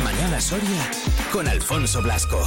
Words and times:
mañana 0.00 0.40
Soria 0.40 0.90
con 1.32 1.48
Alfonso 1.48 2.02
Blasco. 2.02 2.38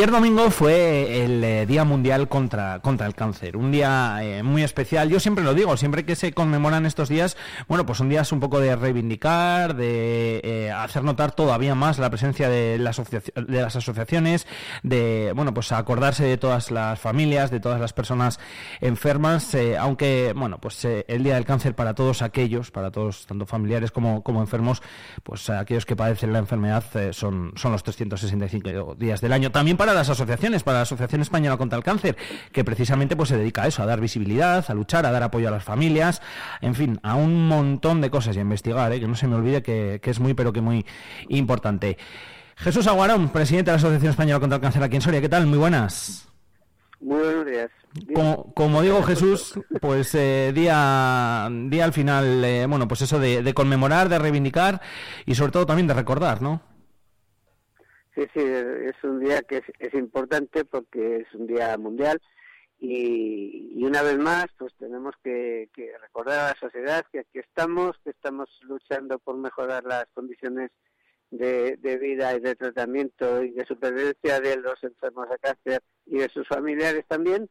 Ayer 0.00 0.12
domingo 0.12 0.50
fue 0.50 1.24
el 1.24 1.44
eh, 1.44 1.66
Día 1.66 1.84
Mundial 1.84 2.26
contra, 2.26 2.80
contra 2.80 3.06
el 3.06 3.14
Cáncer, 3.14 3.58
un 3.58 3.70
día 3.70 4.16
eh, 4.22 4.42
muy 4.42 4.62
especial. 4.62 5.10
Yo 5.10 5.20
siempre 5.20 5.44
lo 5.44 5.52
digo, 5.52 5.76
siempre 5.76 6.06
que 6.06 6.16
se 6.16 6.32
conmemoran 6.32 6.86
estos 6.86 7.10
días, 7.10 7.36
bueno, 7.68 7.84
pues 7.84 7.98
son 7.98 8.08
días 8.08 8.32
un 8.32 8.40
poco 8.40 8.60
de 8.60 8.74
reivindicar, 8.76 9.76
de 9.76 10.40
eh, 10.42 10.70
hacer 10.70 11.04
notar 11.04 11.32
todavía 11.32 11.74
más 11.74 11.98
la 11.98 12.08
presencia 12.08 12.48
de, 12.48 12.78
las 12.78 13.76
asociaciones, 13.76 14.46
de, 14.82 15.34
bueno, 15.36 15.52
pues 15.52 15.70
acordarse 15.70 16.24
de 16.24 16.38
todas 16.38 16.70
las 16.70 16.98
familias, 16.98 17.50
de 17.50 17.60
todas 17.60 17.78
las 17.78 17.92
personas 17.92 18.40
enfermas, 18.80 19.54
aunque, 19.78 20.32
bueno, 20.34 20.62
pues 20.62 20.82
el 20.82 21.22
Día 21.22 21.34
del 21.34 21.44
Cáncer 21.44 21.74
para 21.74 21.94
todos 21.94 22.22
aquellos, 22.22 22.70
para 22.70 22.90
todos, 22.90 23.26
tanto 23.26 23.44
familiares 23.44 23.90
como, 23.90 24.22
como 24.22 24.40
enfermos, 24.40 24.80
pues 25.22 25.50
aquellos 25.50 25.84
que 25.84 25.94
padecen 25.94 26.32
la 26.32 26.38
enfermedad 26.38 26.84
son, 27.12 27.52
son 27.56 27.72
los 27.72 27.82
365 27.82 28.94
días 28.94 29.20
del 29.20 29.34
año. 29.34 29.50
También 29.52 29.76
para 29.76 29.89
las 29.94 30.08
asociaciones, 30.08 30.62
para 30.62 30.78
la 30.78 30.82
Asociación 30.82 31.20
Española 31.22 31.56
contra 31.56 31.76
el 31.76 31.84
Cáncer, 31.84 32.16
que 32.52 32.64
precisamente 32.64 33.16
pues 33.16 33.28
se 33.28 33.36
dedica 33.36 33.62
a 33.62 33.66
eso, 33.66 33.82
a 33.82 33.86
dar 33.86 34.00
visibilidad, 34.00 34.64
a 34.68 34.74
luchar, 34.74 35.06
a 35.06 35.10
dar 35.12 35.22
apoyo 35.22 35.48
a 35.48 35.50
las 35.50 35.64
familias, 35.64 36.22
en 36.60 36.74
fin, 36.74 37.00
a 37.02 37.14
un 37.14 37.48
montón 37.48 38.00
de 38.00 38.10
cosas 38.10 38.36
y 38.36 38.38
a 38.38 38.42
investigar, 38.42 38.92
¿eh? 38.92 39.00
que 39.00 39.08
no 39.08 39.14
se 39.14 39.26
me 39.26 39.36
olvide 39.36 39.62
que, 39.62 40.00
es 40.02 40.20
muy, 40.20 40.34
pero 40.34 40.52
que 40.52 40.60
muy 40.60 40.84
importante. 41.28 41.98
Jesús 42.56 42.86
Aguarón, 42.86 43.30
presidente 43.30 43.70
de 43.70 43.76
la 43.76 43.78
Asociación 43.78 44.10
Española 44.10 44.40
contra 44.40 44.56
el 44.56 44.62
Cáncer 44.62 44.82
aquí 44.82 44.96
en 44.96 45.02
Soria, 45.02 45.20
¿qué 45.20 45.28
tal? 45.28 45.46
Muy 45.46 45.58
buenas. 45.58 46.28
Muy 47.00 47.18
buenos 47.18 47.46
días. 47.46 47.70
Como, 48.54 48.82
digo 48.82 49.02
Jesús, 49.02 49.58
pues 49.80 50.14
eh, 50.14 50.52
día, 50.54 51.48
día 51.50 51.84
al 51.84 51.92
final, 51.92 52.44
eh, 52.44 52.66
bueno, 52.66 52.86
pues 52.86 53.02
eso 53.02 53.18
de, 53.18 53.42
de 53.42 53.54
conmemorar, 53.54 54.08
de 54.08 54.18
reivindicar 54.18 54.80
y 55.26 55.34
sobre 55.34 55.50
todo 55.50 55.66
también 55.66 55.86
de 55.86 55.94
recordar, 55.94 56.40
¿no? 56.40 56.69
Sí, 58.14 58.22
sí, 58.34 58.40
es 58.40 59.04
un 59.04 59.20
día 59.20 59.42
que 59.42 59.62
es, 59.78 59.94
importante 59.94 60.64
porque 60.64 61.18
es 61.18 61.34
un 61.34 61.46
día 61.46 61.76
mundial 61.78 62.20
y, 62.78 63.84
una 63.84 64.02
vez 64.02 64.18
más 64.18 64.46
pues 64.58 64.74
tenemos 64.78 65.14
que, 65.22 65.68
recordar 66.00 66.38
a 66.40 66.48
la 66.48 66.56
sociedad 66.58 67.06
que 67.12 67.20
aquí 67.20 67.38
estamos, 67.38 67.96
que 68.02 68.10
estamos 68.10 68.48
luchando 68.62 69.18
por 69.20 69.36
mejorar 69.36 69.84
las 69.84 70.06
condiciones 70.12 70.70
de, 71.30 71.76
vida 72.00 72.34
y 72.34 72.40
de 72.40 72.56
tratamiento 72.56 73.44
y 73.44 73.52
de 73.52 73.64
supervivencia 73.64 74.40
de 74.40 74.56
los 74.56 74.82
enfermos 74.82 75.28
de 75.28 75.38
cáncer 75.38 75.82
y 76.06 76.18
de 76.18 76.28
sus 76.30 76.48
familiares 76.48 77.04
también 77.06 77.48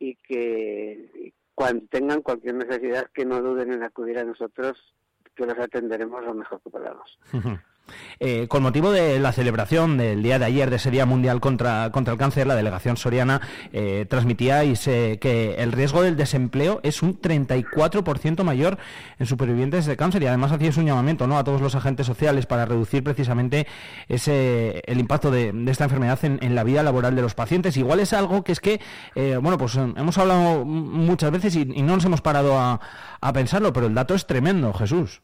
y 0.00 0.16
que 0.16 1.32
cuando 1.54 1.86
tengan 1.86 2.22
cualquier 2.22 2.56
necesidad 2.56 3.08
que 3.14 3.24
no 3.24 3.40
duden 3.40 3.72
en 3.72 3.84
acudir 3.84 4.18
a 4.18 4.24
nosotros 4.24 4.94
que 5.36 5.46
los 5.46 5.58
atenderemos 5.58 6.24
lo 6.24 6.34
mejor 6.34 6.60
que 6.60 6.70
podamos. 6.70 7.18
Eh, 8.20 8.46
con 8.48 8.62
motivo 8.62 8.92
de 8.92 9.18
la 9.18 9.32
celebración 9.32 9.96
del 9.96 10.22
día 10.22 10.38
de 10.38 10.44
ayer 10.44 10.70
de 10.70 10.76
ese 10.76 10.90
Día 10.90 11.06
Mundial 11.06 11.40
contra, 11.40 11.90
contra 11.90 12.12
el 12.12 12.18
Cáncer, 12.18 12.46
la 12.46 12.54
delegación 12.54 12.96
soriana 12.96 13.40
eh, 13.72 14.06
transmitíais 14.08 14.84
que 14.84 15.56
el 15.58 15.72
riesgo 15.72 16.02
del 16.02 16.16
desempleo 16.16 16.80
es 16.82 17.02
un 17.02 17.20
34% 17.20 18.44
mayor 18.44 18.78
en 19.18 19.26
supervivientes 19.26 19.86
de 19.86 19.96
cáncer 19.96 20.22
y 20.22 20.26
además 20.26 20.52
hacíais 20.52 20.76
un 20.76 20.86
llamamiento 20.86 21.26
¿no? 21.26 21.38
a 21.38 21.44
todos 21.44 21.60
los 21.60 21.74
agentes 21.74 22.06
sociales 22.06 22.46
para 22.46 22.64
reducir 22.64 23.02
precisamente 23.02 23.66
ese, 24.08 24.82
el 24.86 25.00
impacto 25.00 25.30
de, 25.30 25.52
esta 25.68 25.84
enfermedad 25.84 26.18
en, 26.24 26.54
la 26.54 26.64
vida 26.64 26.82
laboral 26.82 27.16
de 27.16 27.22
los 27.22 27.34
pacientes. 27.34 27.76
Igual 27.76 28.00
es 28.00 28.12
algo 28.12 28.44
que 28.44 28.52
es 28.52 28.60
que, 28.60 28.80
eh, 29.14 29.38
bueno, 29.40 29.58
pues 29.58 29.76
hemos 29.76 30.18
hablado 30.18 30.64
muchas 30.64 31.30
veces 31.30 31.56
y, 31.56 31.60
y 31.60 31.82
no 31.82 31.94
nos 31.94 32.04
hemos 32.04 32.20
parado 32.20 32.58
a, 32.58 32.80
a 33.20 33.32
pensarlo, 33.32 33.72
pero 33.72 33.86
el 33.86 33.94
dato 33.94 34.14
es 34.14 34.26
tremendo, 34.26 34.72
Jesús. 34.72 35.22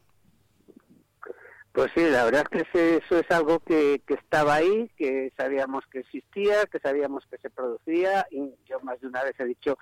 Pues 1.79 1.93
sí, 1.95 2.09
la 2.09 2.25
verdad 2.25 2.45
es 2.51 2.67
que 2.73 2.97
eso 2.97 3.19
es 3.19 3.31
algo 3.31 3.61
que, 3.61 4.01
estaba 4.05 4.55
ahí, 4.55 4.91
que 4.97 5.31
sabíamos 5.37 5.85
que 5.89 5.99
existía, 5.99 6.65
que 6.69 6.77
sabíamos 6.77 7.25
que 7.31 7.37
se 7.37 7.49
producía 7.49 8.27
y 8.31 8.53
yo 8.65 8.81
más 8.81 8.99
de 8.99 9.07
una 9.07 9.23
vez 9.23 9.39
he 9.39 9.45
dicho 9.45 9.77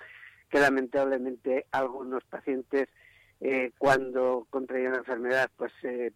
que 0.47 0.59
lamentablemente 0.59 1.65
algunos 1.71 2.23
pacientes 2.25 2.87
eh, 3.41 3.71
cuando 3.79 4.45
contraían 4.51 4.91
la 4.91 4.99
enfermedad 4.99 5.49
pues 5.57 5.71
eh, 5.81 6.11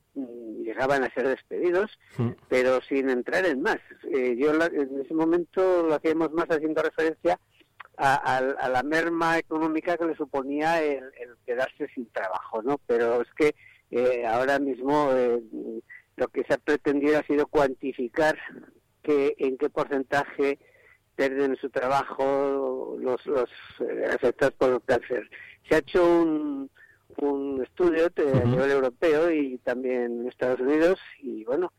llegaban 0.64 1.04
a 1.04 1.12
ser 1.16 1.28
despedidos, 1.28 1.98
pero 2.48 2.80
sin 2.82 3.10
entrar 3.10 3.48
en 3.48 3.64
más. 3.64 3.80
Eh, 4.04 4.36
yo 4.38 4.54
en 4.54 5.02
ese 5.02 5.16
momento 5.16 5.82
lo 5.82 5.96
hacíamos 5.96 6.32
más 6.32 6.46
haciendo 6.52 6.84
referencia 6.84 7.40
a, 7.98 8.70
la 8.70 8.84
merma 8.84 9.40
económica 9.40 9.98
que 9.98 10.06
le 10.06 10.16
suponía 10.16 10.80
el, 10.84 11.06
el, 11.20 11.38
quedarse 11.44 11.88
sin 11.96 12.06
trabajo, 12.12 12.62
¿no? 12.62 12.80
Pero 12.86 13.24
es 13.24 13.34
que 13.34 13.56
eh, 13.92 14.26
ahora 14.26 14.58
mismo 14.58 15.12
eh, 15.12 15.42
lo 16.22 16.28
que 16.28 16.44
se 16.44 16.54
ha 16.54 16.60
pretendido 16.60 17.18
ha 17.18 17.24
sido 17.24 17.48
cuantificar 17.48 18.38
que, 19.02 19.34
en 19.40 19.58
qué 19.58 19.72
porcentaje 19.72 20.60
pierden 21.16 21.56
su 21.56 21.72
trabajo 21.72 22.96
los, 23.00 23.26
los 23.26 23.50
eh, 23.80 24.06
afectados 24.14 24.54
por 24.54 24.70
el 24.70 24.82
cáncer. 24.84 25.28
Se 25.68 25.76
ha 25.76 25.80
hecho 25.80 26.22
un, 26.22 26.70
un 27.18 27.64
estudio 27.64 28.06
a 28.06 28.46
nivel 28.46 28.70
europeo 28.70 29.32
y 29.32 29.58
también 29.64 30.22
en 30.22 30.28
Estados 30.28 30.60
Unidos 30.60 31.00
y 31.24 31.44
bueno, 31.44 31.74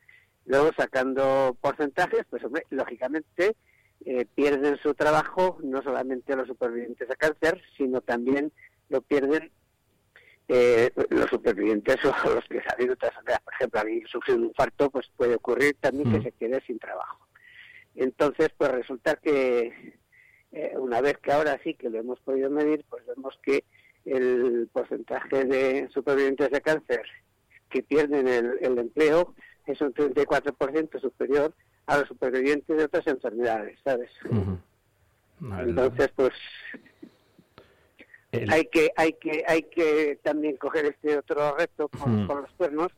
luego 0.44 0.72
sacando 0.76 1.56
porcentajes, 1.60 2.24
pues 2.28 2.42
hombre, 2.42 2.66
lógicamente 2.70 3.54
pierden 4.34 4.76
su 4.78 4.94
trabajo 4.94 5.58
no 5.62 5.80
solamente 5.80 6.34
los 6.34 6.48
supervivientes 6.48 7.08
a 7.08 7.14
cáncer, 7.14 7.62
sino 7.76 8.00
también 8.00 8.50
lo 8.88 9.00
pierden 9.02 9.52
eh, 10.54 10.92
los 11.08 11.30
supervivientes 11.30 11.96
o 12.04 12.34
los 12.34 12.44
que 12.44 12.62
salen 12.62 12.88
de 12.88 12.92
otras 12.92 13.12
enfermedades. 13.12 13.44
Por 13.44 13.54
ejemplo, 13.54 13.80
alguien 13.80 14.06
sufre 14.06 14.34
un 14.34 14.44
infarto, 14.44 14.90
pues 14.90 15.10
puede 15.16 15.36
ocurrir 15.36 15.76
también 15.80 16.12
que 16.12 16.18
mm. 16.18 16.22
se 16.24 16.32
quede 16.32 16.60
sin 16.66 16.78
trabajo. 16.78 17.26
Entonces, 17.94 18.50
pues 18.58 18.70
resulta 18.70 19.16
que 19.16 19.96
eh, 20.52 20.74
una 20.76 21.00
vez 21.00 21.16
que 21.18 21.32
ahora 21.32 21.58
sí 21.64 21.72
que 21.72 21.88
lo 21.88 21.98
hemos 21.98 22.20
podido 22.20 22.50
medir, 22.50 22.84
pues 22.90 23.02
vemos 23.06 23.38
que 23.42 23.64
el 24.04 24.68
porcentaje 24.72 25.44
de 25.46 25.88
supervivientes 25.88 26.50
de 26.50 26.60
cáncer 26.60 27.02
que 27.70 27.82
pierden 27.82 28.28
el, 28.28 28.78
empleo 28.78 29.34
es 29.64 29.80
un 29.80 29.94
34% 29.94 31.00
superior 31.00 31.54
a 31.86 31.98
los 31.98 32.08
supervivientes 32.08 32.76
de 32.76 32.84
otras 32.84 33.06
enfermedades, 33.06 33.78
¿sabes? 33.82 34.10
Entonces, 35.40 36.10
pues 36.14 36.32
hay 38.32 38.64
que 38.66 38.90
hay 38.96 39.12
que 39.14 39.44
hay 39.46 39.62
que 39.64 40.18
también 40.22 40.56
coger 40.56 40.86
este 40.86 41.18
otro 41.18 41.56
reto 41.56 41.88
con, 41.88 42.26
los 42.26 42.50
cuernos 42.56 42.88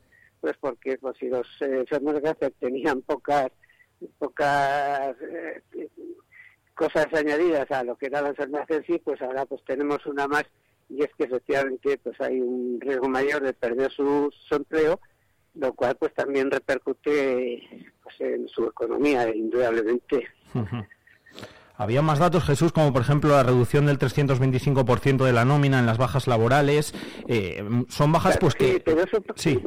pues 0.40 0.56
porque 0.60 0.96
pues, 0.98 1.16
si 1.18 1.28
los 1.28 1.46
eh, 1.60 1.80
enfermos 1.80 2.14
de 2.14 2.22
cáncer 2.22 2.52
tenían 2.60 3.02
pocas 3.02 3.48
pocas 4.18 5.16
eh, 5.20 5.62
cosas 6.74 7.06
añadidas 7.12 7.70
a 7.70 7.82
lo 7.82 7.96
que 7.96 8.06
era 8.06 8.22
la 8.22 8.28
enfermedad 8.28 8.70
en 8.70 8.84
sí 8.84 9.00
pues 9.02 9.20
ahora 9.22 9.44
pues 9.46 9.64
tenemos 9.64 10.04
una 10.06 10.28
más 10.28 10.44
y 10.88 11.02
es 11.02 11.10
que 11.16 11.24
efectivamente 11.24 11.98
pues 11.98 12.20
hay 12.20 12.40
un 12.40 12.80
riesgo 12.80 13.08
mayor 13.08 13.42
de 13.42 13.54
perder 13.54 13.90
su, 13.90 14.32
empleo 14.50 15.00
lo 15.54 15.72
cual 15.72 15.96
pues 15.96 16.14
también 16.14 16.50
repercute 16.50 17.90
pues, 18.02 18.20
en 18.20 18.48
su 18.48 18.66
economía 18.66 19.34
indudablemente 19.34 20.28
había 21.76 22.02
más 22.02 22.18
datos, 22.18 22.44
Jesús, 22.44 22.72
como 22.72 22.92
por 22.92 23.02
ejemplo 23.02 23.30
la 23.30 23.42
reducción 23.42 23.86
del 23.86 23.98
325% 23.98 25.24
de 25.24 25.32
la 25.32 25.44
nómina 25.44 25.78
en 25.78 25.86
las 25.86 25.98
bajas 25.98 26.26
laborales. 26.26 26.94
Eh, 27.28 27.64
son 27.88 28.12
bajas 28.12 28.38
pues 28.38 28.54
que... 28.54 28.82
Sí, 29.36 29.60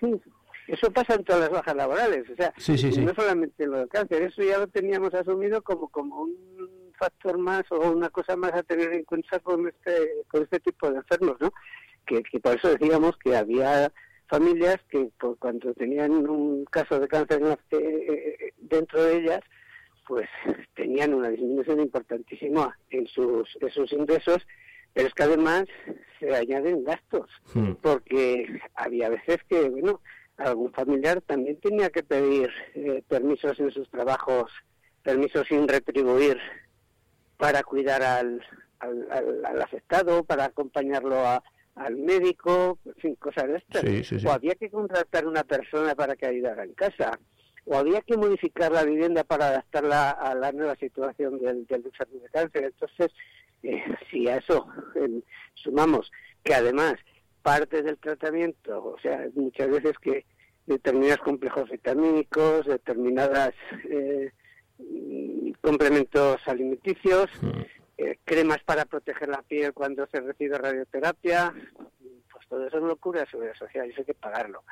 sí. 0.00 0.20
Eso 0.66 0.88
pasa 0.92 1.14
en 1.14 1.24
todas 1.24 1.42
las 1.42 1.50
bajas 1.50 1.74
laborales, 1.74 2.30
o 2.30 2.36
sea, 2.36 2.54
no 3.02 3.14
solamente 3.14 3.66
lo 3.66 3.78
del 3.78 3.88
cáncer, 3.88 4.22
eso 4.22 4.40
ya 4.40 4.56
lo 4.56 4.68
teníamos 4.68 5.12
asumido 5.14 5.62
como, 5.62 5.88
como 5.88 6.22
un 6.22 6.92
factor 6.96 7.38
más 7.38 7.64
o 7.70 7.90
una 7.90 8.08
cosa 8.10 8.36
más 8.36 8.52
a 8.52 8.62
tener 8.62 8.92
en 8.92 9.02
cuenta 9.02 9.40
con 9.40 9.66
este, 9.66 10.10
con 10.28 10.42
este 10.42 10.60
tipo 10.60 10.88
de 10.88 10.98
enfermos, 10.98 11.36
¿no? 11.40 11.52
Que, 12.06 12.22
por 12.40 12.56
eso 12.56 12.68
decíamos 12.68 13.16
que 13.16 13.36
había 13.36 13.92
familias 14.28 14.76
que 14.88 15.10
cuando 15.40 15.74
tenían 15.74 16.12
un 16.12 16.64
caso 16.66 17.00
de 17.00 17.08
cáncer 17.08 17.42
eh, 17.42 17.78
eh, 17.80 18.52
dentro 18.58 19.02
de 19.02 19.16
ellas, 19.16 19.40
pues 20.10 20.28
tenían 20.74 21.14
una 21.14 21.28
disminución 21.28 21.78
importantísima 21.78 22.76
en 22.90 23.06
sus, 23.06 23.48
sus 23.72 23.92
ingresos, 23.92 24.44
pero 24.92 25.06
es 25.06 25.14
que 25.14 25.22
además 25.22 25.66
se 26.18 26.34
añaden 26.34 26.82
gastos, 26.82 27.30
hmm. 27.54 27.74
porque 27.80 28.60
había 28.74 29.08
veces 29.08 29.38
que, 29.48 29.68
bueno, 29.68 30.00
algún 30.36 30.72
familiar 30.72 31.20
también 31.20 31.60
tenía 31.60 31.90
que 31.90 32.02
pedir 32.02 32.50
eh, 32.74 33.04
permisos 33.06 33.60
en 33.60 33.70
sus 33.70 33.88
trabajos, 33.88 34.50
permisos 35.04 35.46
sin 35.46 35.68
retribuir 35.68 36.38
para 37.36 37.62
cuidar 37.62 38.02
al, 38.02 38.42
al, 38.80 39.62
afectado, 39.62 40.24
para 40.24 40.46
acompañarlo 40.46 41.22
al 41.76 41.96
médico, 41.96 42.80
en 42.84 42.94
fin, 42.96 43.14
cosas 43.14 43.46
de 43.46 43.58
estas. 43.58 44.24
O 44.24 44.32
había 44.32 44.56
que 44.56 44.70
contratar 44.70 45.24
una 45.24 45.44
persona 45.44 45.94
para 45.94 46.16
que 46.16 46.26
ayudara 46.26 46.64
en 46.64 46.72
casa. 46.72 47.16
O 47.72 47.76
había 47.76 48.00
que 48.00 48.16
modificar 48.16 48.72
la 48.72 48.84
vivienda 48.84 49.22
para 49.22 49.46
adaptarla 49.46 50.10
a 50.10 50.34
la 50.34 50.50
nueva 50.50 50.74
situación 50.74 51.38
del, 51.38 51.66
del 51.66 51.84
de 51.84 52.28
cáncer. 52.32 52.64
Entonces, 52.64 53.12
eh, 53.62 53.80
si 54.10 54.26
a 54.28 54.38
eso 54.38 54.66
sumamos 55.54 56.10
que 56.42 56.52
además 56.52 56.94
parte 57.42 57.82
del 57.82 57.96
tratamiento, 57.98 58.84
o 58.84 58.98
sea, 58.98 59.24
muchas 59.36 59.70
veces 59.70 59.92
que 60.02 60.26
determinados 60.66 61.20
complejos 61.20 61.70
vitamínicos, 61.70 62.66
determinadas 62.66 63.54
eh, 63.88 64.32
complementos 65.60 66.40
alimenticios, 66.46 67.30
mm. 67.40 67.60
eh, 67.98 68.18
cremas 68.24 68.58
para 68.64 68.84
proteger 68.84 69.28
la 69.28 69.42
piel 69.42 69.72
cuando 69.74 70.08
se 70.08 70.20
recibe 70.20 70.58
radioterapia, 70.58 71.54
pues 72.32 72.48
todo 72.48 72.66
eso 72.66 72.78
es 72.78 72.82
locura 72.82 73.24
sobre 73.30 73.48
la 73.48 73.54
sociedad 73.54 73.86
y 73.86 73.90
eso 73.90 74.00
hay 74.00 74.06
que 74.06 74.14
pagarlo. 74.14 74.64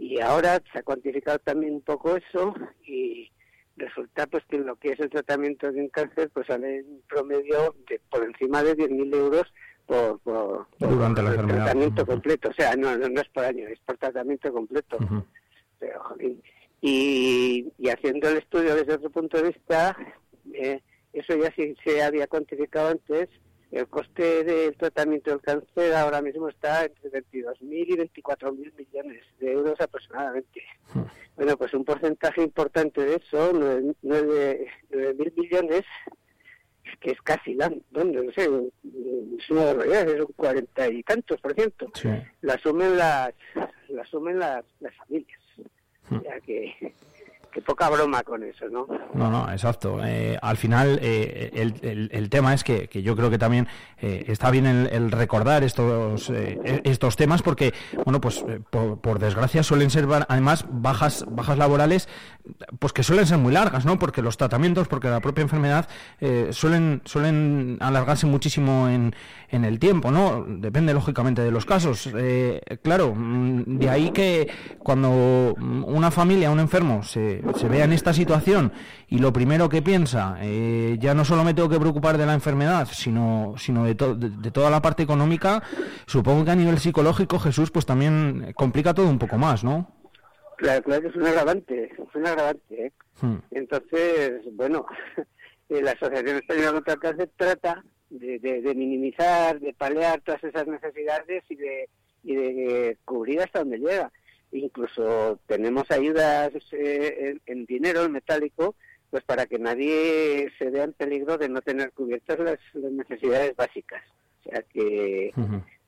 Y 0.00 0.18
ahora 0.18 0.62
se 0.72 0.78
ha 0.78 0.82
cuantificado 0.82 1.38
también 1.40 1.74
un 1.74 1.82
poco 1.82 2.16
eso 2.16 2.54
y 2.86 3.30
resulta 3.76 4.26
pues 4.26 4.42
que 4.48 4.56
en 4.56 4.64
lo 4.64 4.76
que 4.76 4.92
es 4.92 5.00
el 5.00 5.10
tratamiento 5.10 5.70
de 5.70 5.78
un 5.78 5.88
cáncer 5.90 6.30
pues 6.32 6.46
sale 6.46 6.82
un 6.84 7.02
promedio 7.06 7.74
de 7.86 8.00
por 8.10 8.24
encima 8.24 8.62
de 8.62 8.78
10.000 8.78 9.14
euros 9.14 9.52
por, 9.84 10.18
por, 10.20 10.66
Durante 10.78 11.22
la 11.22 11.36
tratamiento 11.46 12.06
completo. 12.06 12.48
O 12.48 12.54
sea, 12.54 12.74
no, 12.76 12.96
no, 12.96 13.20
es 13.20 13.28
por 13.28 13.44
año, 13.44 13.68
es 13.68 13.78
por 13.80 13.98
tratamiento 13.98 14.50
completo. 14.50 14.96
Pero, 15.78 16.16
y, 16.80 17.70
y, 17.76 17.88
haciendo 17.90 18.30
el 18.30 18.38
estudio 18.38 18.74
desde 18.74 18.94
otro 18.94 19.10
punto 19.10 19.36
de 19.36 19.50
vista, 19.50 19.94
eh, 20.54 20.80
eso 21.12 21.36
ya 21.36 21.52
sí 21.54 21.74
se 21.84 22.02
había 22.02 22.26
cuantificado 22.26 22.88
antes, 22.88 23.28
el 23.70 23.86
coste 23.88 24.42
del 24.42 24.76
tratamiento 24.76 25.30
del 25.30 25.40
cáncer 25.40 25.94
ahora 25.94 26.20
mismo 26.20 26.48
está 26.48 26.84
entre 26.84 27.10
22.000 27.10 27.56
y 27.62 27.96
24.000 28.22 28.72
millones 28.76 29.24
de 29.38 29.52
euros 29.52 29.80
aproximadamente. 29.80 30.62
Bueno, 31.36 31.56
pues 31.56 31.72
un 31.74 31.84
porcentaje 31.84 32.42
importante 32.42 33.00
de 33.02 33.16
eso, 33.16 33.52
9.000 33.52 35.32
millones, 35.36 35.84
que 36.98 37.12
es 37.12 37.22
casi 37.22 37.54
la, 37.54 37.72
bueno, 37.92 38.24
no 38.24 38.32
sé, 38.32 38.50
es 39.38 39.50
una 39.50 39.66
barbaridad, 39.66 40.08
es 40.08 40.20
un 40.20 40.32
cuarenta 40.34 40.88
y 40.88 41.02
tantos 41.04 41.40
por 41.40 41.54
ciento. 41.54 41.86
La 42.42 42.54
asumen 42.54 42.96
las, 42.96 43.32
la 43.88 44.02
asumen 44.02 44.38
las, 44.38 44.64
las 44.80 44.94
familias. 44.96 45.40
Ya 46.10 46.40
que 46.40 46.92
que 47.50 47.60
poca 47.60 47.88
broma 47.90 48.22
con 48.22 48.42
eso, 48.42 48.68
¿no? 48.70 48.86
No, 49.14 49.30
no, 49.30 49.50
exacto. 49.50 50.00
Eh, 50.04 50.38
al 50.40 50.56
final, 50.56 50.98
eh, 51.02 51.50
el, 51.54 52.08
el, 52.12 52.30
tema 52.30 52.54
es 52.54 52.62
que, 52.62 52.88
que, 52.88 53.02
yo 53.02 53.16
creo 53.16 53.30
que 53.30 53.38
también 53.38 53.66
eh, 53.98 54.24
está 54.28 54.50
bien 54.50 54.66
el, 54.66 55.10
recordar 55.10 55.64
estos 55.64 56.30
e, 56.30 56.82
estos 56.84 57.16
temas 57.16 57.42
porque, 57.42 57.74
bueno, 58.04 58.20
pues 58.20 58.44
por, 58.70 59.18
desgracia 59.18 59.62
suelen 59.62 59.90
ser 59.90 60.06
además 60.28 60.64
bajas 60.70 61.24
bajas 61.28 61.58
laborales, 61.58 62.08
pues 62.78 62.92
que 62.92 63.02
suelen 63.02 63.26
ser 63.26 63.38
muy 63.38 63.52
largas, 63.52 63.84
¿no? 63.84 63.98
Porque 63.98 64.22
los 64.22 64.36
tratamientos, 64.36 64.88
porque 64.88 65.08
la 65.08 65.20
propia 65.20 65.42
enfermedad 65.42 65.88
suelen 66.50 67.02
suelen 67.04 67.78
alargarse 67.80 68.26
muchísimo 68.26 68.88
en, 68.88 69.14
en 69.48 69.64
el 69.64 69.78
tiempo, 69.78 70.10
¿no? 70.10 70.44
Depende 70.46 70.94
lógicamente 70.94 71.42
de 71.42 71.50
los 71.50 71.66
casos. 71.66 72.08
claro, 72.82 73.14
mm, 73.14 73.78
de 73.78 73.90
ahí 73.90 74.10
que 74.10 74.48
cuando 74.78 75.54
una 75.58 76.10
familia, 76.10 76.50
un 76.50 76.60
enfermo 76.60 77.02
se 77.02 77.39
se 77.56 77.68
vea 77.68 77.84
en 77.84 77.92
esta 77.92 78.12
situación 78.12 78.72
y 79.08 79.18
lo 79.18 79.32
primero 79.32 79.68
que 79.68 79.82
piensa, 79.82 80.36
eh, 80.40 80.96
ya 80.98 81.14
no 81.14 81.24
solo 81.24 81.44
me 81.44 81.54
tengo 81.54 81.68
que 81.68 81.80
preocupar 81.80 82.18
de 82.18 82.26
la 82.26 82.34
enfermedad, 82.34 82.88
sino, 82.90 83.54
sino 83.56 83.84
de, 83.84 83.94
de, 83.94 84.50
toda 84.50 84.70
la 84.70 84.82
parte 84.82 85.02
económica, 85.02 85.62
supongo 86.06 86.44
que 86.44 86.50
a 86.50 86.56
nivel 86.56 86.78
psicológico, 86.78 87.38
Jesús, 87.38 87.70
pues 87.70 87.86
también 87.86 88.52
complica 88.54 88.94
todo 88.94 89.08
un 89.08 89.18
poco 89.18 89.38
más, 89.38 89.64
¿no? 89.64 89.90
Claro, 90.56 90.82
claro 90.82 91.02
que 91.02 91.08
es 91.08 91.16
un 91.16 91.26
agravante, 91.26 91.84
es 91.84 92.14
un 92.14 92.26
agravante. 92.26 92.86
¿eh? 92.86 92.92
Hmm. 93.20 93.38
Entonces, 93.50 94.42
bueno, 94.52 94.86
la 95.68 95.92
Asociación 95.92 96.36
Española 96.36 96.72
contra 96.72 96.94
el 96.94 97.00
Cáncer 97.00 97.30
trata 97.36 97.84
de, 98.10 98.38
de, 98.38 98.74
minimizar, 98.74 99.58
de 99.58 99.72
paliar 99.72 100.20
todas 100.20 100.42
esas 100.44 100.66
necesidades 100.66 101.44
y 101.48 101.54
de, 101.54 101.88
y 102.24 102.34
de 102.34 102.98
cubrir 103.04 103.40
hasta 103.40 103.60
donde 103.60 103.78
llega 103.78 104.10
incluso 104.52 105.38
tenemos 105.46 105.90
ayudas 105.90 106.52
eh, 106.72 107.36
en, 107.46 107.66
dinero, 107.66 108.04
en 108.04 108.12
metálico, 108.12 108.74
pues 109.10 109.24
para 109.24 109.46
que 109.46 109.58
nadie 109.58 110.50
se 110.58 110.70
vea 110.70 110.84
en 110.84 110.92
peligro 110.92 111.36
de 111.38 111.48
no 111.48 111.60
tener 111.60 111.92
cubiertas 111.92 112.38
las, 112.38 112.58
necesidades 112.74 113.54
básicas. 113.56 114.02
O 114.40 114.50
sea 114.50 114.62
que 114.62 115.32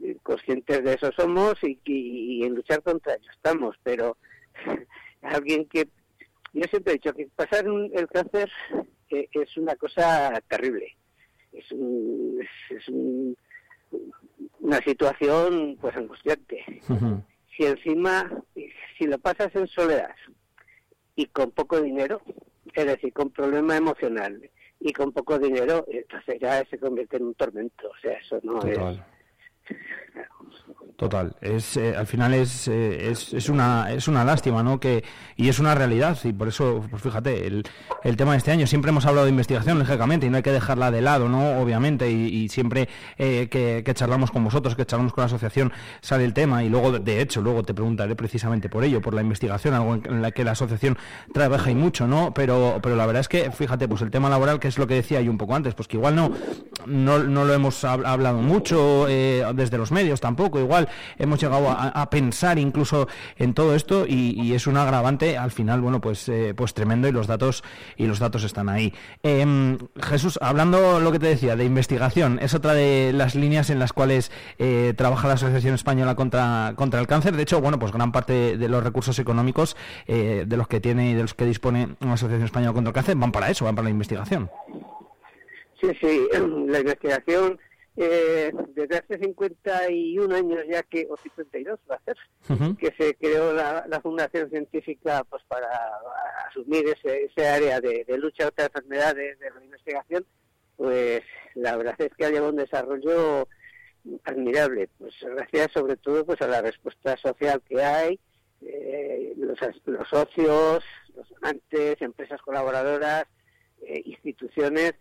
eh, 0.01 0.17
conscientes 0.23 0.85
de 0.85 0.95
eso 0.95 1.11
somos 1.17 1.55
y, 1.63 2.45
en 2.45 2.55
luchar 2.55 2.83
contra 2.83 3.15
ello 3.15 3.31
estamos, 3.31 3.77
pero 3.83 4.17
alguien 5.23 5.67
que... 5.67 5.89
Yo 6.55 6.65
siempre 6.69 6.93
he 6.93 6.97
dicho 6.97 7.15
que 7.15 7.29
pasar 7.35 7.65
el 7.67 8.07
cáncer 8.09 8.51
eh, 9.09 9.27
es 9.33 9.57
una 9.57 9.75
cosa 9.77 10.39
terrible. 10.49 10.95
Es, 11.51 11.65
es, 11.73 12.89
una 14.61 14.79
situación 14.85 15.77
pues 15.81 15.95
angustiante 15.97 16.65
si 17.57 17.65
encima, 17.65 18.31
si 18.99 19.07
lo 19.07 19.19
pasas 19.19 19.55
en 19.55 19.67
soledad 19.69 20.15
y 21.15 21.27
con 21.27 21.51
poco 21.51 21.81
dinero, 21.81 22.21
es 22.75 22.87
decir, 22.87 23.13
con 23.13 23.31
problema 23.31 23.77
emocional 23.77 24.51
y 24.81 24.93
con 24.93 25.13
poco 25.13 25.39
dinero, 25.39 25.85
entonces 25.89 26.39
ya 26.41 26.65
se 26.67 26.79
convierte 26.79 27.19
en 27.19 27.25
un 27.25 27.35
tormento. 27.35 27.89
O 27.89 27.97
sea, 28.01 28.13
eso 28.19 28.41
no 28.43 28.61
es 28.63 28.79
Total, 30.97 31.35
es 31.41 31.77
eh, 31.77 31.97
al 31.97 32.07
final 32.07 32.35
es, 32.35 32.69
eh, 32.69 33.11
es, 33.11 33.33
es, 33.33 33.49
una 33.49 33.91
es 33.91 34.09
una 34.09 34.25
lástima, 34.25 34.63
¿no? 34.63 34.79
Que 34.79 35.03
y 35.37 35.49
es 35.49 35.59
una 35.59 35.75
realidad 35.75 36.17
y 36.23 36.33
por 36.33 36.49
eso, 36.49 36.85
pues 36.91 37.03
fíjate, 37.03 37.47
el, 37.47 37.65
el 38.05 38.17
tema 38.17 38.33
de 38.33 38.39
este 38.39 38.53
año 38.53 38.67
siempre 38.67 38.91
hemos 38.91 39.07
hablado 39.07 39.25
de 39.25 39.31
investigación 39.31 39.79
lógicamente 39.79 40.27
y 40.27 40.31
no 40.31 40.37
hay 40.37 40.43
que 40.43 40.53
dejarla 40.53 40.91
de 40.91 41.01
lado, 41.01 41.29
¿no? 41.29 41.61
Obviamente 41.61 42.11
y, 42.11 42.49
siempre 42.49 42.89
eh, 43.19 43.49
que, 43.51 43.95
charlamos 43.95 44.31
con 44.31 44.45
vosotros, 44.45 44.77
que 44.77 44.85
charlamos 44.85 45.13
con 45.13 45.23
la 45.23 45.27
asociación 45.27 45.73
sale 46.01 46.25
el 46.25 46.35
tema 46.35 46.63
y 46.63 46.69
luego 46.69 46.93
de 46.93 47.21
hecho 47.21 47.41
luego 47.41 47.63
te 47.63 47.75
preguntaré 47.75 48.15
precisamente 48.15 48.69
por 48.69 48.85
ello, 48.85 49.01
por 49.01 49.15
la 49.15 49.23
investigación, 49.23 49.75
algo 49.75 49.95
en 49.95 50.23
la 50.23 50.31
que 50.31 50.45
la 50.45 50.53
asociación 50.53 50.99
trabaja 51.33 51.71
y 51.71 51.75
mucho, 51.75 52.07
¿no? 52.07 52.33
Pero 52.35 52.79
pero 52.83 52.97
la 52.97 53.07
verdad 53.07 53.21
es 53.21 53.29
que 53.29 53.51
fíjate, 53.51 53.89
pues 53.89 54.03
el 54.03 54.11
tema 54.11 54.29
laboral 54.29 54.61
que 54.61 54.69
es 54.69 54.79
lo 54.79 54.87
que 54.87 54.95
decía 54.95 55.21
yo 55.21 55.31
un 55.31 55.39
poco 55.39 55.55
antes, 55.57 55.75
pues 55.75 55.89
que 55.89 55.97
igual 55.97 56.15
no 56.15 56.31
no, 56.87 57.19
no 57.19 57.45
lo 57.45 57.55
hemos 57.55 57.83
hablado 57.85 58.39
mucho 58.39 59.07
desde 59.07 59.79
los 59.79 59.91
medios 59.91 60.21
tampoco, 60.21 60.61
igual 60.61 60.82
hemos 61.19 61.41
llegado 61.41 61.71
a, 61.71 62.11
pensar 62.11 62.59
incluso 62.59 63.09
en 63.37 63.55
todo 63.55 63.75
esto 63.75 64.05
y, 64.07 64.53
es 64.53 64.67
un 64.67 64.77
agravante 64.77 65.39
al 65.39 65.51
final, 65.51 65.81
bueno, 65.81 66.01
pues, 66.01 66.29
eh, 66.29 66.53
pues 66.55 66.75
tremendo 66.75 67.09
y 67.09 67.13
los 67.13 67.27
datos 67.27 67.65
y 67.97 68.07
los 68.07 68.19
datos 68.19 68.45
están 68.45 68.69
ahí. 68.69 68.93
Em, 69.23 69.79
Jesús, 70.01 70.39
hablando 70.43 71.01
lo 71.01 71.11
que 71.13 71.19
te 71.19 71.27
decía 71.27 71.57
de 71.57 71.65
investigación, 71.65 72.39
es 72.43 72.55
otra 72.55 72.75
de 72.75 73.13
las 73.15 73.35
líneas 73.35 73.71
en 73.71 73.79
las 73.79 73.93
cuales 73.93 74.31
eh, 74.59 74.95
trabaja 74.97 75.29
la 75.29 75.35
Asociación 75.35 75.75
Española 75.75 76.15
contra, 76.15 76.75
contra 76.77 77.01
el 77.01 77.07
Cáncer. 77.07 77.37
De 77.37 77.43
hecho, 77.43 77.61
bueno, 77.61 77.79
pues 77.79 77.93
gran 77.93 78.13
parte 78.13 78.59
de 78.59 78.69
los 78.69 78.83
recursos 78.83 79.19
económicos 79.19 79.77
eh, 80.07 80.45
de 80.47 80.57
los 80.57 80.69
que 80.69 80.81
tiene 80.81 81.11
y 81.11 81.15
de 81.15 81.23
los 81.23 81.35
que 81.35 81.45
dispone 81.45 81.97
la 82.01 82.15
Asociación 82.15 82.45
Española 82.45 82.73
contra 82.73 82.91
el 82.91 82.95
Cáncer 82.95 83.17
van 83.17 83.33
para 83.33 83.51
eso, 83.51 83.65
van 83.65 83.75
para 83.75 83.85
la 83.85 83.91
investigación. 83.91 84.51
Sí, 85.81 85.89
sí, 86.01 86.29
la 86.69 86.81
investigación 86.81 87.59
eh, 87.97 88.53
desde 88.75 88.97
hace 88.99 89.19
51 89.19 90.35
años 90.35 90.61
ya 90.69 90.83
que, 90.83 91.07
o 91.11 91.17
52 91.17 91.79
va 91.91 91.97
a 91.97 92.03
ser, 92.05 92.17
que 92.77 92.95
se 92.97 93.15
creó 93.17 93.53
la, 93.53 94.01
Fundación 94.03 94.49
Científica 94.49 95.25
pues 95.29 95.43
para 95.47 95.69
asumir 96.49 96.87
ese, 96.89 97.25
ese 97.25 97.49
área 97.49 97.81
de, 97.81 98.05
lucha 98.19 98.45
contra 98.45 98.67
enfermedades, 98.67 99.39
de 99.39 99.51
la 99.51 99.65
investigación, 99.65 100.25
pues 100.77 101.23
la 101.55 101.77
verdad 101.77 101.95
es 101.99 102.15
que 102.15 102.25
ha 102.25 102.31
llevado 102.31 102.51
un 102.51 102.57
desarrollo 102.57 103.47
admirable, 104.25 104.89
pues 104.99 105.15
gracias 105.21 105.73
sobre 105.73 105.97
todo 105.97 106.25
pues 106.25 106.41
a 106.41 106.49
la 106.49 106.63
respuesta 106.63 107.17
social 107.19 107.63
que 107.69 107.83
hay, 107.83 108.19
eh, 108.63 109.35
los, 109.37 109.59
los 109.85 110.09
socios, 110.09 110.83
los 111.15 111.29
donantes, 111.29 112.01
empresas 112.01 112.41
colaboradoras, 112.41 113.27
eh, 113.83 114.03
instituciones, 114.07 114.95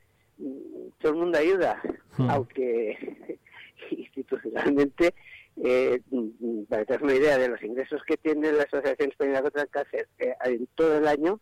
todo 1.00 1.12
el 1.13 1.17
mundo 1.17 1.38
ayuda, 1.38 1.81
hmm. 2.17 2.29
aunque 2.29 3.39
institucionalmente, 3.91 5.13
eh, 5.63 6.01
para 6.69 6.86
tener 6.86 7.03
una 7.03 7.15
idea 7.15 7.38
de 7.38 7.50
los 7.50 7.62
ingresos 7.63 8.01
que 8.05 8.17
tiene 8.17 8.51
la 8.51 8.63
Asociación 8.63 9.10
Española 9.10 9.41
contra 9.41 9.63
el 9.63 9.69
Cáncer 9.69 10.07
eh, 10.19 10.36
en 10.45 10.67
todo 10.75 10.98
el 10.98 11.07
año, 11.07 11.39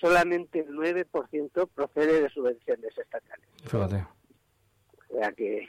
solamente 0.00 0.60
el 0.60 0.68
9% 0.68 1.68
procede 1.74 2.22
de 2.22 2.30
subvenciones 2.30 2.96
estatales. 2.96 3.46
Fíjate. 3.64 4.06
O 5.10 5.18
sea 5.18 5.32
que, 5.32 5.66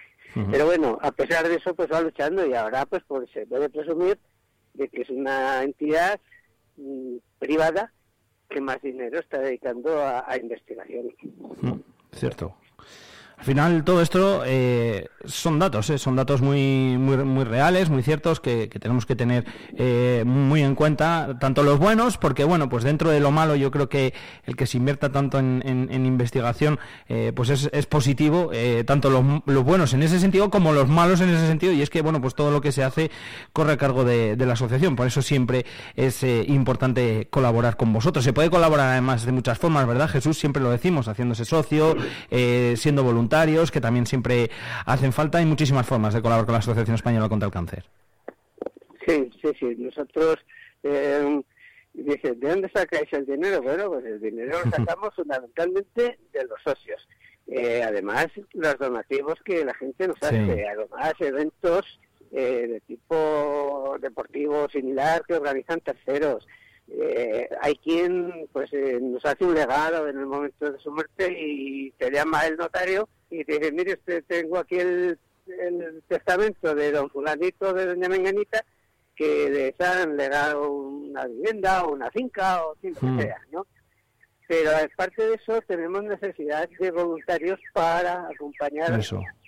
Pero 0.51 0.65
bueno, 0.65 0.99
a 1.01 1.11
pesar 1.11 1.47
de 1.47 1.55
eso, 1.55 1.73
pues 1.75 1.91
va 1.91 2.01
luchando 2.01 2.45
y 2.45 2.53
ahora 2.53 2.85
pues, 2.85 3.03
pues 3.07 3.29
se 3.31 3.45
puede 3.47 3.69
presumir 3.69 4.19
de 4.73 4.87
que 4.87 5.01
es 5.01 5.09
una 5.09 5.63
entidad 5.63 6.19
mm, 6.77 7.17
privada 7.39 7.91
que 8.49 8.61
más 8.61 8.81
dinero 8.81 9.19
está 9.19 9.39
dedicando 9.39 10.01
a, 10.05 10.37
investigación. 10.37 11.13
Cierto. 12.11 12.55
Al 13.41 13.45
final 13.45 13.83
todo 13.83 14.03
esto 14.03 14.43
eh, 14.45 15.07
son 15.25 15.57
datos, 15.57 15.89
eh, 15.89 15.97
son 15.97 16.15
datos 16.15 16.41
muy, 16.43 16.95
muy, 16.99 17.17
muy 17.17 17.43
reales, 17.43 17.89
muy 17.89 18.03
ciertos 18.03 18.39
que, 18.39 18.67
tenemos 18.67 19.07
que 19.07 19.15
tener 19.15 19.45
eh, 19.75 20.21
muy 20.27 20.61
en 20.61 20.75
cuenta, 20.75 21.39
tanto 21.39 21.63
los 21.63 21.79
buenos, 21.79 22.19
porque 22.19 22.43
bueno, 22.43 22.69
pues 22.69 22.83
dentro 22.83 23.09
de 23.09 23.19
lo 23.19 23.31
malo 23.31 23.55
yo 23.55 23.71
creo 23.71 23.89
que 23.89 24.13
el 24.45 24.55
que 24.55 24.67
se 24.67 24.77
invierta 24.77 25.11
tanto 25.11 25.39
en, 25.39 25.89
investigación, 26.05 26.77
pues 27.35 27.49
es, 27.49 27.85
positivo, 27.87 28.51
tanto 28.85 29.09
los, 29.09 29.63
buenos 29.63 29.93
en 29.95 30.03
ese 30.03 30.19
sentido 30.19 30.51
como 30.51 30.71
los 30.71 30.87
malos 30.87 31.19
en 31.21 31.29
ese 31.29 31.47
sentido, 31.47 31.73
y 31.73 31.81
es 31.81 31.89
que 31.89 32.03
bueno, 32.03 32.21
pues 32.21 32.35
todo 32.35 32.51
lo 32.51 32.61
que 32.61 32.71
se 32.71 32.83
hace 32.83 33.09
corre 33.53 33.73
a 33.73 33.77
cargo 33.77 34.03
de, 34.03 34.35
de 34.35 34.45
la 34.45 34.53
asociación, 34.53 34.95
por 34.95 35.07
eso 35.07 35.23
siempre 35.23 35.65
es 35.95 36.23
importante 36.23 37.27
colaborar 37.31 37.75
con 37.75 37.91
vosotros. 37.91 38.23
Se 38.23 38.33
puede 38.33 38.51
colaborar 38.51 38.89
además 38.89 39.25
de 39.25 39.31
muchas 39.31 39.57
formas, 39.57 39.87
¿verdad 39.87 40.09
Jesús? 40.09 40.37
Siempre 40.37 40.61
lo 40.61 40.69
decimos, 40.69 41.07
haciéndose 41.07 41.43
socio, 41.43 41.95
siendo 42.75 43.03
voluntario 43.03 43.30
que 43.71 43.79
también 43.79 44.05
siempre 44.05 44.49
hacen 44.85 45.13
falta. 45.13 45.37
Hay 45.37 45.45
muchísimas 45.45 45.87
formas 45.87 46.13
de 46.13 46.21
colaborar 46.21 46.45
con 46.45 46.53
la 46.53 46.59
Asociación 46.59 46.95
Española 46.95 47.29
contra 47.29 47.45
el 47.45 47.53
Cáncer. 47.53 47.85
Sí, 49.07 49.31
sí, 49.41 49.51
sí. 49.57 49.75
Nosotros, 49.77 50.35
eh, 50.83 51.41
¿de 51.93 52.35
dónde 52.35 52.69
sacáis 52.73 53.11
el 53.13 53.25
dinero? 53.25 53.61
Bueno, 53.61 53.89
pues 53.89 54.05
el 54.05 54.19
dinero 54.19 54.59
lo 54.65 54.71
sacamos 54.85 55.15
fundamentalmente 55.15 56.19
de 56.33 56.45
los 56.45 56.61
socios. 56.61 57.07
Eh, 57.47 57.81
además, 57.83 58.27
los 58.53 58.77
donativos 58.77 59.39
que 59.43 59.63
la 59.63 59.73
gente 59.75 60.07
nos 60.07 60.21
hace, 60.21 60.67
además 60.67 61.13
eventos 61.19 61.99
eh, 62.33 62.67
de 62.67 62.79
tipo 62.81 63.97
deportivo 63.99 64.67
similar 64.69 65.23
que 65.25 65.35
organizan 65.35 65.79
terceros. 65.79 66.45
Eh, 66.93 67.47
hay 67.61 67.75
quien 67.75 68.47
pues 68.51 68.71
eh, 68.73 68.99
nos 69.01 69.25
hace 69.25 69.45
un 69.45 69.53
legado 69.53 70.09
en 70.09 70.17
el 70.17 70.25
momento 70.25 70.71
de 70.71 70.79
su 70.79 70.91
muerte 70.91 71.33
y 71.39 71.91
te 71.91 72.11
llama 72.11 72.45
el 72.45 72.57
notario 72.57 73.07
y 73.31 73.45
te 73.45 73.57
dice, 73.57 73.71
mire 73.71 73.93
usted, 73.93 74.23
tengo 74.27 74.57
aquí 74.57 74.77
el, 74.77 75.17
testamento 76.07 76.75
de 76.75 76.91
don 76.91 77.09
fulanito, 77.09 77.73
de 77.73 77.87
doña 77.87 78.07
Menganita, 78.07 78.63
que 79.15 79.49
les 79.49 79.81
han 79.81 80.15
legado 80.15 80.71
una 80.71 81.25
vivienda 81.25 81.83
o 81.83 81.93
una 81.93 82.11
finca 82.11 82.63
o 82.65 82.75
lo 82.81 82.93
que 83.17 83.23
sea, 83.23 83.37
¿no? 83.51 83.65
Pero 84.47 84.71
aparte 84.71 85.27
de 85.27 85.35
eso 85.35 85.61
tenemos 85.61 86.03
necesidad 86.03 86.69
de 86.79 86.91
voluntarios 86.91 87.59
para 87.73 88.27
acompañar, 88.29 89.01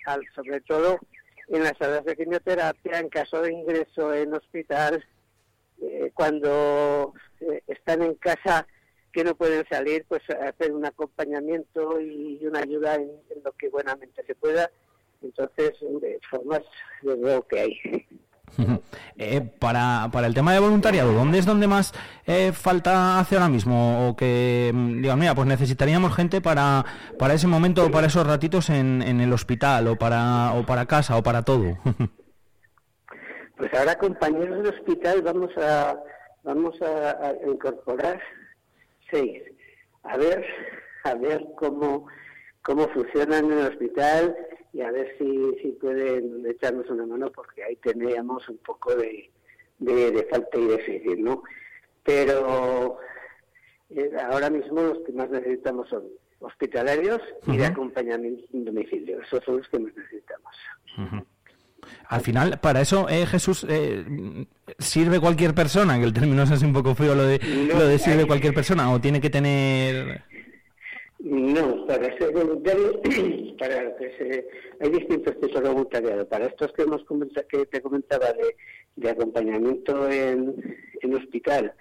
Al, 0.06 0.22
sobre 0.34 0.60
todo 0.62 0.98
en 1.48 1.62
las 1.62 1.76
salas 1.78 2.04
de 2.04 2.16
quimioterapia, 2.16 2.98
en 2.98 3.08
caso 3.08 3.40
de 3.42 3.52
ingreso 3.52 4.12
en 4.12 4.34
hospital, 4.34 5.04
eh, 5.80 6.10
cuando 6.14 7.14
eh, 7.40 7.62
están 7.66 8.02
en 8.02 8.14
casa 8.14 8.66
que 9.14 9.24
no 9.24 9.34
pueden 9.36 9.64
salir, 9.70 10.04
pues 10.08 10.22
hacer 10.28 10.72
un 10.72 10.84
acompañamiento 10.84 12.00
y 12.00 12.44
una 12.44 12.58
ayuda 12.58 12.96
en, 12.96 13.10
lo 13.44 13.52
que 13.52 13.68
buenamente 13.68 14.24
se 14.26 14.34
pueda. 14.34 14.68
Entonces, 15.22 15.72
de 15.80 16.18
formas, 16.28 16.60
yo 17.02 17.18
veo 17.18 17.46
que 17.46 17.60
hay. 17.60 17.80
Eh, 19.16 19.40
para, 19.58 20.08
para 20.12 20.28
el 20.28 20.34
tema 20.34 20.52
de 20.52 20.60
voluntariado, 20.60 21.12
¿dónde 21.12 21.38
es 21.38 21.46
donde 21.46 21.66
más 21.66 21.92
eh, 22.26 22.52
falta 22.52 23.18
hace 23.18 23.34
ahora 23.34 23.48
mismo? 23.48 24.08
O 24.08 24.16
que, 24.16 24.70
mm, 24.72 25.02
digan, 25.02 25.18
mira, 25.18 25.34
pues 25.34 25.48
necesitaríamos 25.48 26.14
gente 26.14 26.40
para, 26.40 26.84
para 27.18 27.34
ese 27.34 27.48
momento 27.48 27.84
o 27.84 27.90
para 27.90 28.06
esos 28.06 28.24
ratitos 28.24 28.70
en, 28.70 29.02
en 29.02 29.20
el 29.20 29.32
hospital 29.32 29.88
o 29.88 29.96
para, 29.96 30.52
o 30.52 30.64
para 30.64 30.86
casa 30.86 31.16
o 31.16 31.22
para 31.22 31.42
todo. 31.42 31.78
pues 33.56 33.74
ahora, 33.74 33.98
compañeros 33.98 34.62
del 34.62 34.74
hospital, 34.74 35.22
vamos 35.22 35.50
a, 35.56 35.96
vamos 36.44 36.80
a, 36.82 37.32
incorporar 37.46 38.20
seis. 39.14 39.42
A 40.02 40.16
ver, 40.16 40.44
a 41.04 41.14
ver 41.14 41.46
cómo, 41.56 42.06
cómo 42.62 42.88
funcionan 42.88 43.46
en 43.46 43.58
el 43.58 43.66
hospital 43.68 44.36
y 44.72 44.80
a 44.82 44.90
ver 44.90 45.14
si, 45.18 45.54
si 45.62 45.68
pueden 45.72 46.44
echarnos 46.46 46.90
una 46.90 47.06
mano 47.06 47.30
porque 47.30 47.62
ahí 47.62 47.76
teníamos 47.76 48.48
un 48.48 48.58
poco 48.58 48.94
de, 48.96 49.30
de, 49.78 50.26
falta 50.30 50.58
y 50.58 50.66
déficit, 50.66 51.18
¿no? 51.18 51.42
Pero 52.02 52.98
eh, 53.90 54.10
ahora 54.30 54.50
mismo 54.50 54.82
los 54.82 54.98
que 55.06 55.12
más 55.12 55.30
necesitamos 55.30 55.88
son 55.88 56.04
hospitalarios 56.40 57.22
y 57.46 57.56
de 57.56 57.66
acompañamiento 57.66 58.44
en 58.52 58.64
domicilio. 58.64 59.22
Esos 59.22 59.42
son 59.44 59.58
los 59.58 59.68
que 59.68 59.78
más 59.78 59.94
necesitamos. 59.94 60.54
Al 62.08 62.20
final, 62.20 62.58
para 62.60 62.80
eso, 62.80 63.08
eh, 63.08 63.26
Jesús, 63.26 63.66
eh, 63.68 64.04
¿sirve 64.78 65.20
cualquier 65.20 65.54
persona? 65.54 65.98
Que 65.98 66.04
el 66.04 66.12
término 66.12 66.42
es 66.42 66.50
así 66.50 66.64
un 66.64 66.72
poco 66.72 66.94
frío, 66.94 67.14
lo 67.14 67.24
de, 67.24 67.38
lo 67.68 67.86
de 67.86 67.98
sirve 67.98 68.26
cualquier 68.26 68.54
persona, 68.54 68.90
o 68.92 69.00
tiene 69.00 69.20
que 69.20 69.30
tener... 69.30 70.22
No, 71.20 71.86
para 71.86 72.16
ser 72.18 72.32
voluntario, 72.32 73.00
para 73.58 73.96
que 73.96 74.10
se, 74.18 74.46
hay 74.80 74.90
distintos 74.90 75.40
tipos 75.40 75.62
de 75.62 75.68
voluntariado. 75.70 76.28
Para 76.28 76.46
estos 76.46 76.70
que 76.74 76.82
hemos 76.82 77.02
que 77.48 77.64
te 77.64 77.80
comentaba 77.80 78.26
de, 78.26 78.56
de 78.96 79.10
acompañamiento 79.10 80.10
en, 80.10 80.76
en 81.00 81.14
hospital 81.14 81.72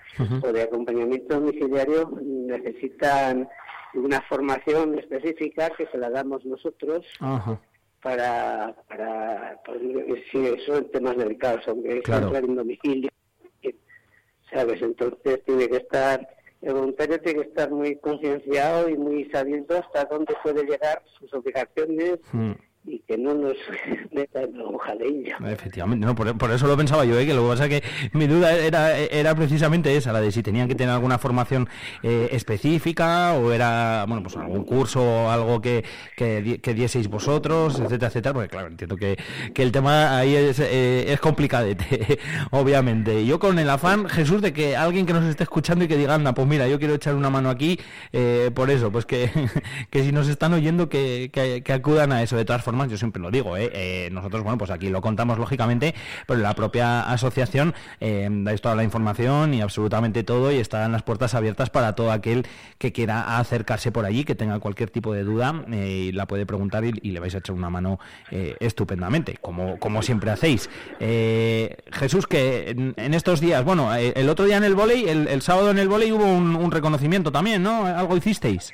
o 0.41 0.51
de 0.51 0.61
acompañamiento 0.61 1.41
domiciliario, 1.41 2.17
necesitan 2.21 3.49
una 3.95 4.21
formación 4.21 4.97
específica 4.97 5.69
que 5.77 5.87
se 5.87 5.97
la 5.97 6.09
damos 6.09 6.45
nosotros. 6.45 7.05
Ajá 7.19 7.59
para, 8.03 8.75
para, 8.87 9.61
si 10.31 10.57
son 10.65 10.91
temas 10.91 11.17
delicados, 11.17 11.67
aunque 11.67 12.01
claro. 12.01 12.25
entrar 12.25 12.43
en 12.43 12.55
domicilio, 12.55 13.09
¿sabes? 14.51 14.81
Entonces 14.81 15.43
tiene 15.45 15.69
que 15.69 15.77
estar, 15.77 16.27
el 16.61 16.73
voluntario 16.73 17.19
tiene 17.21 17.41
que 17.41 17.47
estar 17.47 17.71
muy 17.71 17.95
concienciado 17.95 18.89
y 18.89 18.97
muy 18.97 19.25
sabiendo 19.31 19.77
hasta 19.77 20.05
dónde 20.05 20.35
puede 20.43 20.63
llegar 20.65 21.01
sus 21.17 21.33
obligaciones. 21.33 22.19
Hmm 22.31 22.51
y 22.85 22.99
que 22.99 23.17
no 23.17 23.33
nos 23.33 23.55
metan 24.11 24.59
un 24.59 24.77
jaleño. 24.77 25.37
Efectivamente, 25.47 26.05
no, 26.05 26.15
por, 26.15 26.51
eso 26.51 26.67
lo 26.67 26.77
pensaba 26.77 27.05
yo, 27.05 27.17
¿eh? 27.19 27.25
que 27.25 27.33
lo 27.33 27.43
que 27.43 27.49
pasa 27.49 27.69
que 27.69 27.83
mi 28.13 28.27
duda 28.27 28.53
era, 28.55 28.97
era 28.97 29.35
precisamente 29.35 29.95
esa, 29.95 30.11
la 30.11 30.21
de 30.21 30.31
si 30.31 30.43
tenían 30.43 30.67
que 30.67 30.75
tener 30.75 30.93
alguna 30.93 31.17
formación 31.17 31.69
eh, 32.01 32.29
específica 32.31 33.33
o 33.33 33.51
era, 33.51 34.05
bueno, 34.07 34.23
pues 34.23 34.35
algún 34.35 34.63
curso 34.63 35.01
o 35.01 35.29
algo 35.29 35.61
que, 35.61 35.83
que, 36.15 36.59
que, 36.61 36.73
dieseis 36.73 37.07
vosotros, 37.07 37.79
etcétera, 37.79 38.07
etcétera, 38.07 38.33
porque 38.33 38.49
claro, 38.49 38.67
entiendo 38.67 38.95
que, 38.95 39.17
que 39.53 39.63
el 39.63 39.71
tema 39.71 40.17
ahí 40.17 40.35
es, 40.35 40.59
eh, 40.59 41.11
es 41.11 41.19
complicadete, 41.19 42.19
obviamente. 42.51 43.25
Yo 43.25 43.39
con 43.39 43.59
el 43.59 43.69
afán, 43.69 44.07
Jesús, 44.09 44.41
de 44.41 44.53
que 44.53 44.75
alguien 44.75 45.05
que 45.05 45.13
nos 45.13 45.25
esté 45.25 45.43
escuchando 45.43 45.85
y 45.85 45.87
que 45.87 45.97
diga, 45.97 46.15
anda, 46.15 46.33
pues 46.33 46.47
mira, 46.47 46.67
yo 46.67 46.79
quiero 46.79 46.95
echar 46.95 47.15
una 47.15 47.29
mano 47.29 47.49
aquí, 47.49 47.79
eh, 48.11 48.51
por 48.53 48.69
eso, 48.69 48.91
pues 48.91 49.05
que, 49.05 49.29
que 49.89 50.03
si 50.03 50.11
nos 50.11 50.27
están 50.27 50.53
oyendo, 50.53 50.89
que, 50.89 51.29
que, 51.31 51.73
acudan 51.73 52.11
a 52.11 52.21
eso, 52.21 52.37
de 52.37 52.45
todas 52.45 52.63
yo 52.89 52.97
siempre 52.97 53.21
lo 53.21 53.31
digo, 53.31 53.57
¿eh? 53.57 53.69
Eh, 53.73 54.09
nosotros, 54.11 54.43
bueno, 54.43 54.57
pues 54.57 54.71
aquí 54.71 54.89
lo 54.89 55.01
contamos 55.01 55.37
lógicamente, 55.37 55.93
pero 56.27 56.39
la 56.39 56.53
propia 56.55 57.01
asociación 57.01 57.73
eh, 57.99 58.27
dais 58.29 58.61
toda 58.61 58.75
la 58.75 58.83
información 58.83 59.53
y 59.53 59.61
absolutamente 59.61 60.23
todo 60.23 60.51
y 60.51 60.57
están 60.57 60.91
las 60.91 61.03
puertas 61.03 61.35
abiertas 61.35 61.69
para 61.69 61.93
todo 61.95 62.11
aquel 62.11 62.45
que 62.77 62.91
quiera 62.91 63.37
acercarse 63.37 63.91
por 63.91 64.05
allí, 64.05 64.23
que 64.23 64.35
tenga 64.35 64.59
cualquier 64.59 64.89
tipo 64.89 65.13
de 65.13 65.23
duda 65.23 65.65
y 65.71 66.11
la 66.11 66.25
puede 66.25 66.45
preguntar 66.45 66.83
y, 66.83 66.91
le 67.13 67.19
vais 67.19 67.35
a 67.35 67.37
echar 67.37 67.55
una 67.55 67.69
mano 67.69 67.99
estupendamente, 68.59 69.37
como, 69.39 69.77
como 69.77 70.01
siempre 70.01 70.31
hacéis. 70.31 70.69
Jesús, 70.99 72.25
que 72.25 72.71
en, 72.97 73.13
estos 73.13 73.39
días, 73.39 73.63
bueno, 73.63 73.93
el 73.95 74.27
otro 74.29 74.45
día 74.45 74.57
en 74.57 74.63
el 74.63 74.73
volei, 74.73 75.07
el, 75.07 75.41
sábado 75.41 75.69
en 75.69 75.77
el 75.77 75.87
volei 75.87 76.11
hubo 76.11 76.25
un, 76.25 76.71
reconocimiento 76.71 77.31
también, 77.31 77.61
¿no? 77.61 77.85
¿Algo 77.85 78.17
hicisteis? 78.17 78.73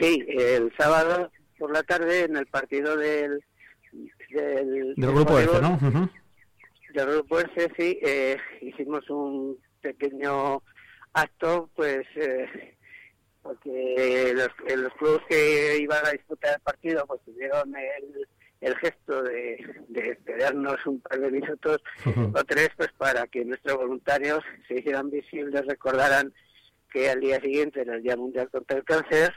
Sí, 0.00 0.24
el 0.28 0.72
sábado 0.78 1.30
por 1.58 1.72
la 1.72 1.82
tarde 1.82 2.24
en 2.24 2.36
el 2.36 2.46
partido 2.46 2.96
del... 2.96 3.44
Del, 4.30 4.94
Grupo 4.96 5.38
F, 5.38 5.60
¿no? 5.60 5.78
Del 6.94 7.06
Grupo 7.06 7.40
F, 7.40 7.68
sí, 7.76 7.98
eh, 8.02 8.38
hicimos 8.62 9.08
un 9.10 9.58
pequeño 9.80 10.62
acto, 11.12 11.70
pues... 11.76 12.06
Eh, 12.16 12.76
porque 13.42 14.34
los, 14.34 14.48
los 14.76 14.92
clubes 14.94 15.22
que 15.28 15.78
iban 15.78 16.04
a 16.04 16.10
disputar 16.10 16.56
el 16.56 16.60
partido 16.60 17.06
pues 17.06 17.22
tuvieron 17.24 17.74
el, 17.74 18.28
el 18.60 18.76
gesto 18.76 19.22
de, 19.22 19.64
de 19.88 20.10
esperarnos 20.10 20.76
un 20.86 21.00
par 21.00 21.18
de 21.20 21.30
minutos 21.30 21.82
o 22.34 22.44
tres 22.44 22.68
pues 22.76 22.90
para 22.98 23.26
que 23.28 23.44
nuestros 23.46 23.78
voluntarios 23.78 24.40
se 24.68 24.80
hicieran 24.80 25.10
visibles, 25.10 25.66
recordaran 25.66 26.34
que 26.92 27.08
al 27.08 27.20
día 27.20 27.40
siguiente 27.40 27.80
era 27.80 27.94
el 27.94 28.02
Día 28.02 28.16
Mundial 28.16 28.50
contra 28.50 28.76
el 28.76 28.84
Cáncer 28.84 29.32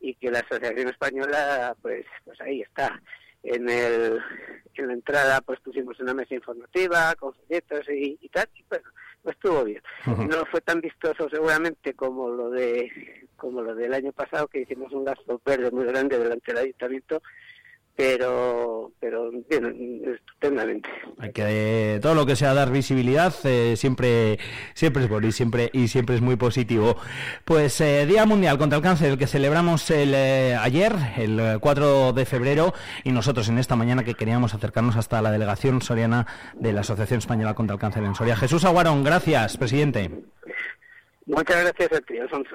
y 0.00 0.14
que 0.14 0.30
la 0.30 0.40
Asociación 0.40 0.88
Española, 0.88 1.76
pues, 1.82 2.06
pues 2.24 2.40
ahí 2.40 2.62
está. 2.62 3.00
En, 3.42 3.68
el, 3.68 4.18
en 4.74 4.86
la 4.88 4.92
entrada 4.94 5.40
pues 5.40 5.60
pusimos 5.60 5.98
una 6.00 6.12
mesa 6.12 6.34
informativa 6.34 7.14
con 7.14 7.32
folletos 7.34 7.88
y, 7.88 8.18
y 8.20 8.28
tal, 8.30 8.48
y 8.54 8.64
bueno, 8.68 8.84
pues 9.22 9.36
estuvo 9.36 9.64
bien. 9.64 9.82
No 10.06 10.44
fue 10.46 10.60
tan 10.60 10.80
vistoso 10.80 11.28
seguramente 11.30 11.94
como 11.94 12.28
lo 12.30 12.50
de 12.50 12.90
como 13.36 13.62
lo 13.62 13.74
del 13.74 13.94
año 13.94 14.12
pasado 14.12 14.48
que 14.48 14.62
hicimos 14.62 14.92
un 14.92 15.04
gasto 15.04 15.40
verde 15.44 15.70
muy 15.70 15.84
grande 15.86 16.18
delante 16.18 16.52
del 16.52 16.64
ayuntamiento, 16.64 17.22
pero 17.98 18.92
pero 19.00 19.32
bien, 19.50 20.02
estupendamente. 20.06 20.88
Que 21.34 21.98
todo 22.00 22.14
lo 22.14 22.26
que 22.26 22.36
sea 22.36 22.54
dar 22.54 22.70
visibilidad 22.70 23.34
eh, 23.42 23.74
siempre 23.76 24.38
siempre 24.74 25.02
es 25.02 25.08
bueno 25.08 25.26
y 25.26 25.32
siempre 25.32 25.68
y 25.72 25.88
siempre 25.88 26.14
es 26.14 26.22
muy 26.22 26.36
positivo. 26.36 26.96
Pues 27.44 27.80
eh, 27.80 28.06
Día 28.06 28.24
Mundial 28.24 28.56
contra 28.56 28.76
el 28.76 28.84
Cáncer, 28.84 29.10
el 29.10 29.18
que 29.18 29.26
celebramos 29.26 29.90
el 29.90 30.14
eh, 30.14 30.54
ayer, 30.54 30.92
el 31.16 31.58
4 31.60 32.12
de 32.12 32.24
febrero, 32.24 32.72
y 33.02 33.10
nosotros 33.10 33.48
en 33.48 33.58
esta 33.58 33.74
mañana 33.74 34.04
que 34.04 34.14
queríamos 34.14 34.54
acercarnos 34.54 34.94
hasta 34.94 35.20
la 35.20 35.32
delegación 35.32 35.82
soriana 35.82 36.28
de 36.54 36.72
la 36.72 36.82
Asociación 36.82 37.18
Española 37.18 37.54
contra 37.54 37.74
el 37.74 37.80
Cáncer 37.80 38.04
en 38.04 38.14
Soria. 38.14 38.36
Jesús 38.36 38.64
Aguarón, 38.64 39.02
gracias, 39.02 39.56
presidente. 39.56 40.08
Muchas 41.26 41.64
gracias 41.64 41.92
a 41.92 42.00
ti, 42.02 42.16
Alfonso. 42.16 42.54